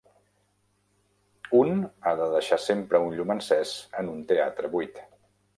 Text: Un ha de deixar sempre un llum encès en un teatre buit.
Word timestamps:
Un 1.57 1.83
ha 2.03 2.13
de 2.21 2.31
deixar 2.37 2.61
sempre 2.65 3.05
un 3.09 3.15
llum 3.21 3.37
encès 3.37 3.77
en 4.03 4.11
un 4.15 4.29
teatre 4.33 4.73
buit. 4.77 5.03